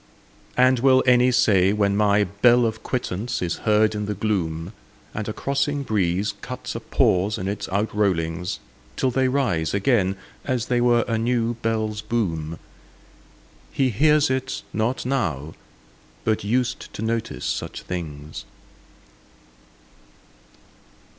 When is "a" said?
5.29-5.31, 6.73-6.79, 11.07-11.19